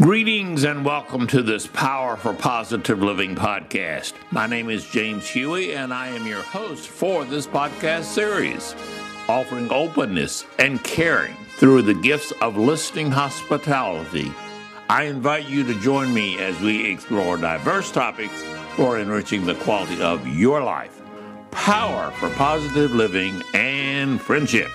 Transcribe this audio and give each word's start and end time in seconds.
Greetings 0.00 0.64
and 0.64 0.82
welcome 0.82 1.26
to 1.26 1.42
this 1.42 1.66
Power 1.66 2.16
for 2.16 2.32
Positive 2.32 3.02
Living 3.02 3.34
podcast. 3.34 4.14
My 4.30 4.46
name 4.46 4.70
is 4.70 4.88
James 4.88 5.28
Huey, 5.28 5.74
and 5.74 5.92
I 5.92 6.08
am 6.08 6.26
your 6.26 6.40
host 6.40 6.88
for 6.88 7.26
this 7.26 7.46
podcast 7.46 8.04
series, 8.04 8.74
offering 9.28 9.70
openness 9.70 10.46
and 10.58 10.82
caring 10.82 11.34
through 11.56 11.82
the 11.82 11.92
gifts 11.92 12.32
of 12.40 12.56
listening 12.56 13.10
hospitality. 13.10 14.32
I 14.88 15.02
invite 15.02 15.50
you 15.50 15.64
to 15.64 15.78
join 15.80 16.14
me 16.14 16.38
as 16.38 16.58
we 16.62 16.90
explore 16.90 17.36
diverse 17.36 17.92
topics 17.92 18.42
for 18.76 18.98
enriching 18.98 19.44
the 19.44 19.56
quality 19.56 20.00
of 20.00 20.26
your 20.26 20.62
life. 20.62 20.98
Power 21.50 22.10
for 22.12 22.30
positive 22.30 22.92
living 22.92 23.42
and 23.52 24.18
friendship. 24.18 24.70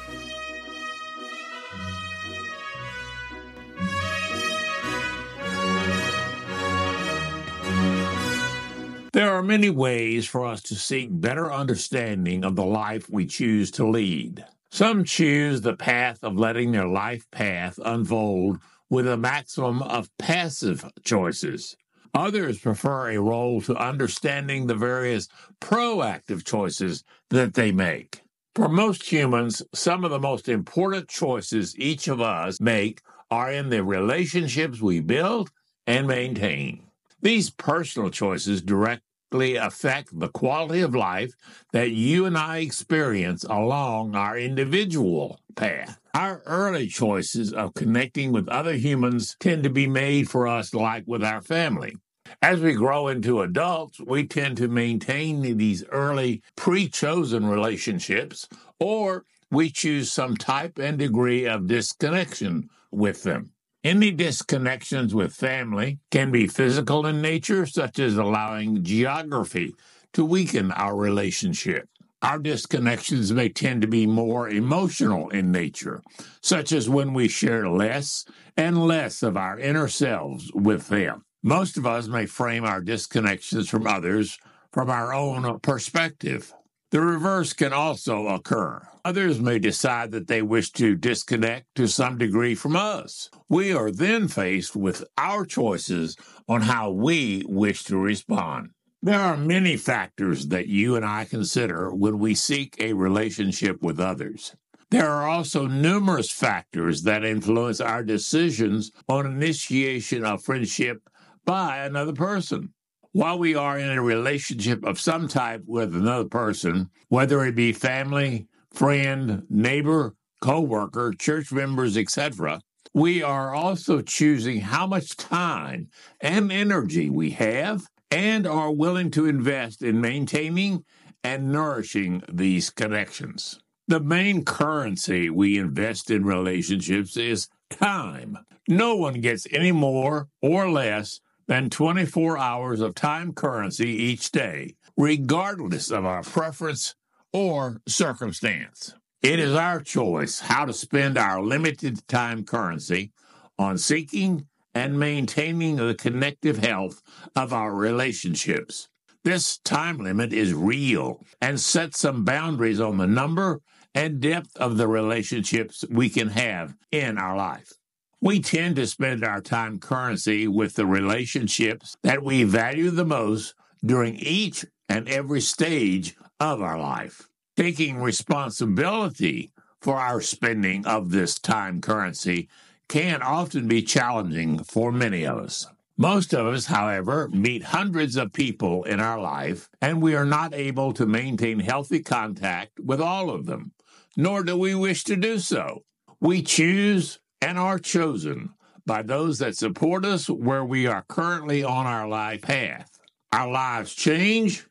Are 9.35 9.43
many 9.43 9.69
ways 9.69 10.25
for 10.25 10.45
us 10.45 10.61
to 10.63 10.75
seek 10.75 11.09
better 11.11 11.51
understanding 11.51 12.43
of 12.43 12.55
the 12.55 12.65
life 12.65 13.09
we 13.09 13.25
choose 13.25 13.69
to 13.71 13.85
lead. 13.85 14.45
Some 14.71 15.03
choose 15.03 15.61
the 15.61 15.75
path 15.75 16.23
of 16.23 16.37
letting 16.37 16.71
their 16.71 16.87
life 16.87 17.29
path 17.31 17.79
unfold 17.83 18.59
with 18.89 19.07
a 19.07 19.17
maximum 19.17 19.81
of 19.81 20.09
passive 20.17 20.85
choices. 21.03 21.75
Others 22.13 22.59
prefer 22.59 23.09
a 23.09 23.19
role 23.19 23.59
to 23.61 23.75
understanding 23.75 24.67
the 24.67 24.75
various 24.75 25.27
proactive 25.59 26.45
choices 26.45 27.03
that 27.29 27.55
they 27.55 27.71
make. 27.71 28.21
For 28.55 28.69
most 28.69 29.11
humans, 29.11 29.61
some 29.73 30.05
of 30.05 30.11
the 30.11 30.19
most 30.19 30.47
important 30.47 31.09
choices 31.09 31.77
each 31.77 32.07
of 32.07 32.21
us 32.21 32.61
make 32.61 33.01
are 33.29 33.51
in 33.51 33.69
the 33.69 33.83
relationships 33.83 34.81
we 34.81 35.01
build 35.01 35.51
and 35.85 36.07
maintain. 36.07 36.83
These 37.21 37.49
personal 37.49 38.09
choices 38.09 38.61
directly 38.61 39.01
affect 39.31 40.17
the 40.17 40.29
quality 40.29 40.81
of 40.81 40.95
life 40.95 41.33
that 41.73 41.91
you 41.91 42.25
and 42.25 42.37
I 42.37 42.59
experience 42.59 43.43
along 43.43 44.15
our 44.15 44.37
individual 44.37 45.39
path. 45.55 45.99
Our 46.13 46.41
early 46.45 46.87
choices 46.87 47.51
of 47.51 47.73
connecting 47.73 48.31
with 48.31 48.47
other 48.47 48.73
humans 48.73 49.35
tend 49.39 49.63
to 49.63 49.69
be 49.69 49.87
made 49.87 50.29
for 50.29 50.47
us 50.47 50.73
like 50.73 51.03
with 51.05 51.23
our 51.23 51.41
family. 51.41 51.95
As 52.41 52.61
we 52.61 52.73
grow 52.73 53.07
into 53.07 53.41
adults, 53.41 53.99
we 53.99 54.25
tend 54.25 54.57
to 54.57 54.67
maintain 54.67 55.41
these 55.57 55.83
early 55.89 56.41
pre 56.55 56.87
chosen 56.87 57.45
relationships, 57.45 58.47
or 58.79 59.25
we 59.51 59.69
choose 59.69 60.11
some 60.11 60.37
type 60.37 60.77
and 60.79 60.97
degree 60.97 61.45
of 61.45 61.67
disconnection 61.67 62.69
with 62.91 63.23
them. 63.23 63.51
Any 63.85 64.11
disconnections 64.11 65.13
with 65.13 65.35
family 65.35 65.99
can 66.09 66.31
be 66.31 66.47
physical 66.47 67.05
in 67.05 67.21
nature, 67.21 67.67
such 67.67 67.99
as 67.99 68.17
allowing 68.17 68.83
geography 68.83 69.75
to 70.13 70.25
weaken 70.25 70.71
our 70.71 70.95
relationship. 70.95 71.87
Our 72.23 72.39
disconnections 72.39 73.31
may 73.31 73.49
tend 73.49 73.83
to 73.83 73.87
be 73.87 74.07
more 74.07 74.49
emotional 74.49 75.29
in 75.29 75.51
nature, 75.51 76.01
such 76.41 76.71
as 76.71 76.89
when 76.89 77.13
we 77.13 77.27
share 77.27 77.69
less 77.69 78.25
and 78.57 78.87
less 78.87 79.21
of 79.21 79.37
our 79.37 79.59
inner 79.59 79.87
selves 79.87 80.51
with 80.55 80.87
them. 80.87 81.23
Most 81.43 81.77
of 81.77 81.85
us 81.85 82.07
may 82.07 82.25
frame 82.25 82.65
our 82.65 82.81
disconnections 82.81 83.69
from 83.69 83.85
others 83.85 84.39
from 84.71 84.89
our 84.89 85.13
own 85.13 85.59
perspective. 85.59 86.51
The 86.95 87.01
reverse 87.01 87.51
can 87.51 87.73
also 87.73 88.27
occur. 88.27 88.87
Others 89.03 89.41
may 89.41 89.59
decide 89.59 90.11
that 90.11 90.27
they 90.27 90.41
wish 90.41 90.71
to 90.71 90.95
disconnect 90.95 91.75
to 91.75 91.89
some 91.89 92.17
degree 92.17 92.55
from 92.55 92.77
us. 92.77 93.29
We 93.49 93.73
are 93.73 93.91
then 93.91 94.29
faced 94.29 94.77
with 94.77 95.03
our 95.17 95.43
choices 95.45 96.15
on 96.47 96.61
how 96.61 96.91
we 96.91 97.43
wish 97.49 97.83
to 97.91 97.97
respond. 97.97 98.69
There 99.01 99.19
are 99.19 99.35
many 99.35 99.75
factors 99.75 100.47
that 100.47 100.67
you 100.69 100.95
and 100.95 101.03
I 101.03 101.25
consider 101.25 101.93
when 101.93 102.17
we 102.17 102.33
seek 102.33 102.77
a 102.79 102.93
relationship 102.93 103.83
with 103.83 103.99
others. 103.99 104.55
There 104.89 105.09
are 105.09 105.27
also 105.27 105.67
numerous 105.67 106.31
factors 106.31 107.03
that 107.03 107.25
influence 107.25 107.81
our 107.81 108.05
decisions 108.05 108.93
on 109.09 109.25
initiation 109.25 110.23
of 110.23 110.45
friendship 110.45 111.01
by 111.43 111.79
another 111.79 112.13
person 112.13 112.71
while 113.15 113.39
we 113.39 113.55
are 113.55 113.79
in 113.79 113.89
a 113.91 114.01
relationship 114.01 114.83
of 114.83 114.99
some 114.99 115.25
type 115.25 115.63
with 115.65 115.95
another 115.95 116.27
person, 116.27 116.89
whether 117.07 117.45
it 117.45 117.55
be 117.55 117.71
family, 117.71 118.45
friend, 118.73 119.41
neighbor, 119.49 120.13
co-worker, 120.41 121.13
church 121.17 121.49
members, 121.49 121.95
etc., 121.95 122.59
we 122.93 123.23
are 123.23 123.55
also 123.55 124.01
choosing 124.01 124.59
how 124.59 124.85
much 124.85 125.15
time 125.15 125.87
and 126.19 126.51
energy 126.51 127.09
we 127.09 127.29
have 127.29 127.85
and 128.11 128.45
are 128.45 128.73
willing 128.73 129.09
to 129.09 129.27
invest 129.27 129.81
in 129.81 130.01
maintaining 130.01 130.83
and 131.23 131.53
nourishing 131.53 132.21
these 132.29 132.69
connections. 132.69 133.61
The 133.87 134.01
main 134.01 134.43
currency 134.43 135.29
we 135.29 135.57
invest 135.57 136.11
in 136.11 136.25
relationships 136.25 137.15
is 137.15 137.47
time. 137.69 138.39
No 138.67 138.97
one 138.97 139.21
gets 139.21 139.47
any 139.51 139.71
more 139.71 140.27
or 140.41 140.69
less 140.69 141.21
than 141.47 141.69
24 141.69 142.37
hours 142.37 142.81
of 142.81 142.95
time 142.95 143.33
currency 143.33 143.89
each 143.89 144.31
day, 144.31 144.75
regardless 144.97 145.91
of 145.91 146.05
our 146.05 146.23
preference 146.23 146.95
or 147.31 147.81
circumstance. 147.87 148.95
It 149.21 149.39
is 149.39 149.53
our 149.53 149.81
choice 149.81 150.39
how 150.39 150.65
to 150.65 150.73
spend 150.73 151.17
our 151.17 151.41
limited 151.41 152.07
time 152.07 152.43
currency 152.43 153.11
on 153.57 153.77
seeking 153.77 154.47
and 154.73 154.99
maintaining 154.99 155.77
the 155.77 155.95
connective 155.95 156.57
health 156.57 157.01
of 157.35 157.53
our 157.53 157.73
relationships. 157.73 158.89
This 159.23 159.57
time 159.57 159.97
limit 159.97 160.33
is 160.33 160.53
real 160.53 161.25
and 161.41 161.59
sets 161.59 161.99
some 161.99 162.23
boundaries 162.23 162.79
on 162.79 162.97
the 162.97 163.07
number 163.07 163.61
and 163.95 164.19
depth 164.19 164.55
of 164.57 164.77
the 164.77 164.87
relationships 164.87 165.83
we 165.89 166.09
can 166.09 166.27
have 166.29 166.75
in 166.91 167.17
our 167.17 167.35
life. 167.35 167.73
We 168.21 168.39
tend 168.39 168.77
to 168.77 168.87
spend 168.87 169.23
our 169.23 169.41
time 169.41 169.79
currency 169.79 170.47
with 170.47 170.75
the 170.75 170.85
relationships 170.85 171.95
that 172.03 172.23
we 172.23 172.43
value 172.43 172.89
the 172.89 173.05
most 173.05 173.53
during 173.83 174.15
each 174.15 174.65
and 174.89 175.07
every 175.09 175.41
stage 175.41 176.15
of 176.39 176.61
our 176.61 176.79
life. 176.79 177.27
Taking 177.57 177.97
responsibility 177.97 179.51
for 179.81 179.97
our 179.97 180.21
spending 180.21 180.85
of 180.85 181.11
this 181.11 181.39
time 181.39 181.81
currency 181.81 182.49
can 182.87 183.21
often 183.21 183.67
be 183.67 183.81
challenging 183.81 184.63
for 184.63 184.91
many 184.91 185.25
of 185.25 185.37
us. 185.37 185.67
Most 185.97 186.33
of 186.33 186.45
us, 186.47 186.65
however, 186.65 187.29
meet 187.29 187.63
hundreds 187.63 188.17
of 188.17 188.33
people 188.33 188.83
in 188.83 188.99
our 188.99 189.19
life, 189.19 189.69
and 189.81 190.01
we 190.01 190.13
are 190.13 190.25
not 190.25 190.53
able 190.53 190.91
to 190.93 191.05
maintain 191.05 191.59
healthy 191.59 192.01
contact 192.01 192.79
with 192.79 192.99
all 192.99 193.29
of 193.29 193.45
them, 193.45 193.71
nor 194.17 194.43
do 194.43 194.57
we 194.57 194.75
wish 194.75 195.03
to 195.05 195.15
do 195.15 195.39
so. 195.39 195.83
We 196.19 196.41
choose 196.41 197.19
and 197.45 197.59
are 197.59 197.77
chosen 197.77 198.49
by 198.87 199.03
those 199.03 199.37
that 199.37 199.55
support 199.55 200.03
us 200.03 200.27
where 200.27 200.65
we 200.65 200.87
are 200.87 201.05
currently 201.07 201.63
on 201.63 201.85
our 201.85 202.07
life 202.07 202.41
path. 202.41 202.89
Our 203.31 203.51
lives 203.51 203.93
change, 203.93 204.65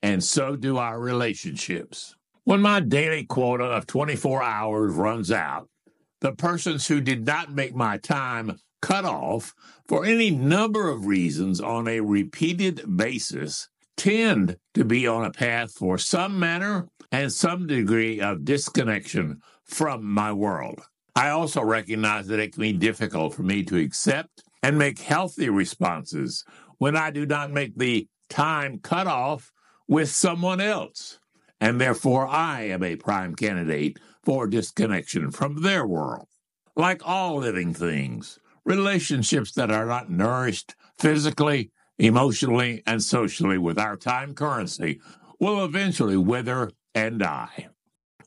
and 0.00 0.22
so 0.22 0.54
do 0.54 0.76
our 0.76 1.00
relationships. 1.00 2.14
When 2.44 2.60
my 2.60 2.78
daily 2.78 3.24
quota 3.24 3.64
of 3.64 3.88
24 3.88 4.44
hours 4.44 4.94
runs 4.94 5.32
out, 5.32 5.68
the 6.20 6.30
persons 6.30 6.86
who 6.86 7.00
did 7.00 7.26
not 7.26 7.52
make 7.52 7.74
my 7.74 7.96
time 7.96 8.60
cut 8.80 9.04
off 9.04 9.52
for 9.88 10.04
any 10.04 10.30
number 10.30 10.88
of 10.88 11.06
reasons 11.06 11.60
on 11.60 11.88
a 11.88 11.98
repeated 11.98 12.96
basis 12.96 13.68
tend 13.96 14.56
to 14.74 14.84
be 14.84 15.04
on 15.04 15.24
a 15.24 15.32
path 15.32 15.72
for 15.72 15.98
some 15.98 16.38
manner 16.38 16.86
and 17.10 17.32
some 17.32 17.66
degree 17.66 18.20
of 18.20 18.44
disconnection 18.44 19.40
from 19.64 20.04
my 20.04 20.32
world. 20.32 20.80
I 21.20 21.28
also 21.28 21.62
recognize 21.62 22.28
that 22.28 22.38
it 22.38 22.54
can 22.54 22.62
be 22.62 22.72
difficult 22.72 23.34
for 23.34 23.42
me 23.42 23.62
to 23.64 23.76
accept 23.76 24.42
and 24.62 24.78
make 24.78 24.98
healthy 24.98 25.50
responses 25.50 26.46
when 26.78 26.96
I 26.96 27.10
do 27.10 27.26
not 27.26 27.50
make 27.50 27.76
the 27.76 28.08
time 28.30 28.78
cutoff 28.78 29.52
with 29.86 30.08
someone 30.08 30.62
else. 30.62 31.18
And 31.60 31.78
therefore, 31.78 32.26
I 32.26 32.62
am 32.68 32.82
a 32.82 32.96
prime 32.96 33.34
candidate 33.34 33.98
for 34.24 34.46
disconnection 34.46 35.30
from 35.30 35.60
their 35.60 35.86
world. 35.86 36.26
Like 36.74 37.06
all 37.06 37.36
living 37.36 37.74
things, 37.74 38.38
relationships 38.64 39.52
that 39.52 39.70
are 39.70 39.84
not 39.84 40.10
nourished 40.10 40.74
physically, 40.98 41.70
emotionally, 41.98 42.82
and 42.86 43.02
socially 43.02 43.58
with 43.58 43.78
our 43.78 43.98
time 43.98 44.34
currency 44.34 45.02
will 45.38 45.66
eventually 45.66 46.16
wither 46.16 46.70
and 46.94 47.18
die. 47.18 47.68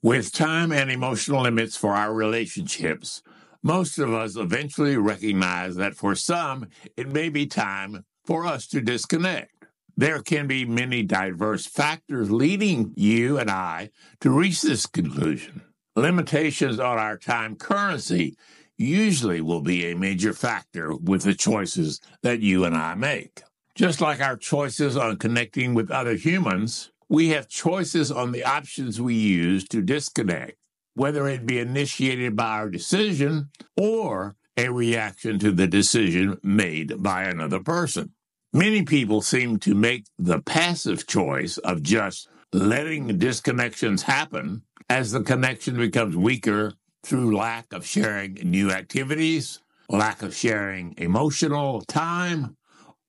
With 0.04 0.34
time 0.34 0.74
and 0.74 0.92
emotional 0.92 1.44
limits 1.44 1.78
for 1.78 1.92
our 1.94 2.14
relationships, 2.14 3.22
most 3.64 3.98
of 3.98 4.14
us 4.14 4.36
eventually 4.36 4.98
recognize 4.98 5.78
that 5.78 5.96
for 5.96 6.14
some, 6.14 6.68
it 6.98 7.08
may 7.08 7.30
be 7.30 7.46
time 7.46 8.04
for 8.26 8.46
us 8.46 8.68
to 8.68 8.82
disconnect. 8.82 9.66
There 9.96 10.22
can 10.22 10.46
be 10.46 10.66
many 10.66 11.04
diverse 11.04 11.66
factors 11.66 12.30
leading 12.30 12.92
you 12.98 13.38
and 13.38 13.50
I 13.50 13.92
to 14.20 14.30
reach 14.30 14.62
this 14.62 14.86
conclusion. 14.86 15.62
Limitations 15.96 16.82
on 16.82 16.98
our 16.98 17.18
time 17.18 17.56
currency 17.56 18.36
usually 18.78 19.40
will 19.40 19.62
be 19.62 19.86
a 19.86 19.96
major 19.96 20.34
factor 20.34 20.94
with 20.94 21.24
the 21.24 21.34
choices 21.34 22.02
that 22.24 22.42
you 22.42 22.66
and 22.66 22.76
I 22.76 22.96
make. 22.96 23.42
Just 23.74 24.02
like 24.02 24.20
our 24.20 24.36
choices 24.36 24.98
on 24.98 25.16
connecting 25.16 25.74
with 25.74 25.90
other 25.90 26.16
humans, 26.16 26.92
we 27.14 27.30
have 27.30 27.48
choices 27.48 28.12
on 28.12 28.32
the 28.32 28.44
options 28.44 29.00
we 29.00 29.14
use 29.14 29.68
to 29.68 29.84
disconnect, 29.84 30.58
whether 30.96 31.28
it 31.28 31.46
be 31.46 31.60
initiated 31.60 32.36
by 32.36 32.48
our 32.58 32.70
decision 32.72 33.52
or 33.78 34.36
a 34.58 34.68
reaction 34.70 35.38
to 35.38 35.52
the 35.52 35.68
decision 35.68 36.40
made 36.42 37.04
by 37.04 37.26
another 37.26 37.60
person. 37.60 38.12
Many 38.52 38.82
people 38.82 39.22
seem 39.22 39.60
to 39.60 39.76
make 39.76 40.06
the 40.18 40.40
passive 40.42 41.06
choice 41.06 41.60
of 41.60 41.84
just 41.84 42.28
letting 42.52 43.08
disconnections 43.20 44.02
happen 44.02 44.64
as 44.90 45.12
the 45.12 45.22
connection 45.22 45.78
becomes 45.78 46.18
weaker 46.18 46.74
through 47.04 47.38
lack 47.38 47.72
of 47.74 47.86
sharing 47.86 48.34
new 48.44 48.72
activities, 48.72 49.60
lack 49.88 50.24
of 50.24 50.36
sharing 50.36 50.96
emotional 50.98 51.82
time, 51.82 52.58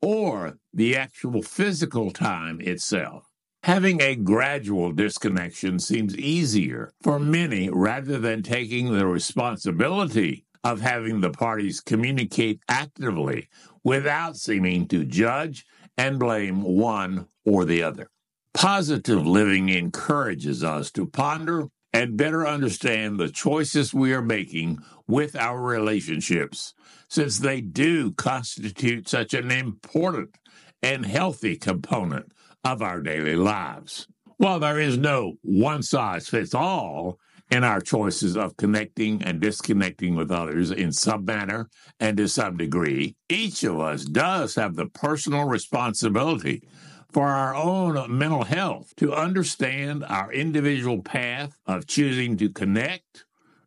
or 0.02 0.58
the 0.74 0.94
actual 0.94 1.40
physical 1.40 2.10
time 2.10 2.60
itself. 2.60 3.30
Having 3.64 4.02
a 4.02 4.14
gradual 4.14 4.92
disconnection 4.92 5.78
seems 5.78 6.14
easier 6.18 6.92
for 7.00 7.18
many 7.18 7.70
rather 7.70 8.18
than 8.18 8.42
taking 8.42 8.92
the 8.92 9.06
responsibility 9.06 10.44
of 10.62 10.82
having 10.82 11.22
the 11.22 11.30
parties 11.30 11.80
communicate 11.80 12.60
actively 12.68 13.48
without 13.82 14.36
seeming 14.36 14.86
to 14.88 15.06
judge 15.06 15.64
and 15.96 16.18
blame 16.18 16.60
one 16.60 17.26
or 17.46 17.64
the 17.64 17.82
other. 17.82 18.10
Positive 18.52 19.26
living 19.26 19.70
encourages 19.70 20.62
us 20.62 20.90
to 20.90 21.06
ponder 21.06 21.68
and 21.90 22.18
better 22.18 22.46
understand 22.46 23.18
the 23.18 23.30
choices 23.30 23.94
we 23.94 24.12
are 24.12 24.20
making 24.20 24.76
with 25.06 25.34
our 25.34 25.58
relationships, 25.58 26.74
since 27.08 27.38
they 27.38 27.62
do 27.62 28.12
constitute 28.12 29.08
such 29.08 29.32
an 29.32 29.50
important 29.50 30.36
and 30.82 31.06
healthy 31.06 31.56
component 31.56 32.30
of 32.64 32.82
our 32.82 33.00
daily 33.00 33.36
lives. 33.36 34.08
While 34.36 34.58
there 34.58 34.80
is 34.80 34.98
no 34.98 35.34
one 35.42 35.82
size 35.82 36.28
fits 36.28 36.54
all 36.54 37.18
in 37.50 37.62
our 37.62 37.80
choices 37.80 38.36
of 38.36 38.56
connecting 38.56 39.22
and 39.22 39.40
disconnecting 39.40 40.16
with 40.16 40.30
others 40.30 40.70
in 40.70 40.92
some 40.92 41.24
manner 41.24 41.68
and 42.00 42.16
to 42.16 42.26
some 42.26 42.56
degree, 42.56 43.16
each 43.28 43.62
of 43.64 43.78
us 43.78 44.04
does 44.04 44.54
have 44.54 44.74
the 44.74 44.86
personal 44.86 45.44
responsibility 45.44 46.66
for 47.12 47.28
our 47.28 47.54
own 47.54 48.18
mental 48.18 48.42
health 48.42 48.92
to 48.96 49.14
understand 49.14 50.04
our 50.08 50.32
individual 50.32 51.00
path 51.00 51.56
of 51.64 51.86
choosing 51.86 52.36
to 52.36 52.48
connect, 52.50 53.24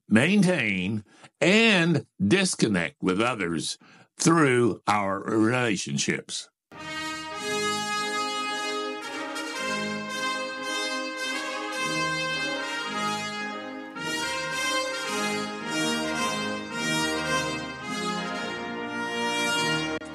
maintain, 0.09 1.03
and 1.39 2.05
disconnect 2.21 2.95
with 3.01 3.21
others 3.21 3.77
through 4.19 4.81
our 4.85 5.23
relationships. 5.23 6.49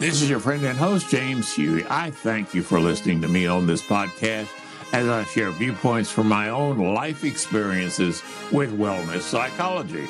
This 0.02 0.20
is 0.20 0.28
your 0.28 0.40
friend 0.40 0.64
and 0.64 0.76
host, 0.76 1.10
James 1.10 1.54
Huey. 1.54 1.86
I 1.88 2.10
thank 2.10 2.54
you 2.54 2.64
for 2.64 2.80
listening 2.80 3.22
to 3.22 3.28
me 3.28 3.46
on 3.46 3.68
this 3.68 3.80
podcast 3.80 4.48
as 4.92 5.06
I 5.06 5.22
share 5.22 5.52
viewpoints 5.52 6.10
from 6.10 6.26
my 6.26 6.48
own 6.48 6.92
life 6.92 7.22
experiences 7.22 8.20
with 8.50 8.76
wellness 8.76 9.20
psychology. 9.20 10.08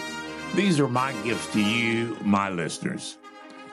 These 0.54 0.80
are 0.80 0.88
my 0.88 1.12
gifts 1.24 1.52
to 1.52 1.60
you, 1.60 2.16
my 2.22 2.48
listeners. 2.48 3.18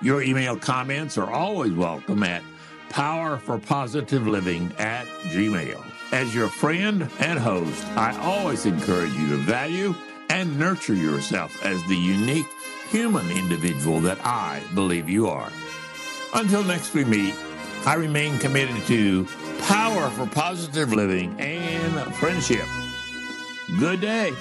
Your 0.01 0.21
email 0.21 0.57
comments 0.57 1.17
are 1.17 1.31
always 1.31 1.71
welcome 1.71 2.23
at 2.23 2.43
powerforpositiveliving 2.89 4.77
at 4.77 5.07
gmail. 5.31 5.81
As 6.11 6.35
your 6.35 6.49
friend 6.49 7.09
and 7.19 7.39
host, 7.39 7.85
I 7.95 8.19
always 8.19 8.65
encourage 8.65 9.13
you 9.13 9.29
to 9.29 9.37
value 9.37 9.95
and 10.29 10.59
nurture 10.59 10.95
yourself 10.95 11.63
as 11.63 11.81
the 11.87 11.95
unique 11.95 12.49
human 12.89 13.31
individual 13.31 14.01
that 14.01 14.19
I 14.25 14.61
believe 14.75 15.07
you 15.07 15.29
are. 15.29 15.49
Until 16.33 16.63
next 16.63 16.93
we 16.93 17.03
meet, 17.05 17.33
I 17.85 17.95
remain 17.95 18.37
committed 18.39 18.75
to 18.87 19.25
power 19.59 20.09
for 20.11 20.27
positive 20.27 20.93
living 20.93 21.39
and 21.39 22.13
friendship. 22.15 22.65
Good 23.79 24.01
day. 24.01 24.31